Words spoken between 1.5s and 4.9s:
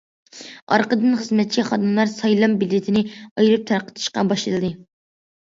خادىملار سايلام بېلىتىنى ئايرىپ تارقىتىشقا باشلىدى.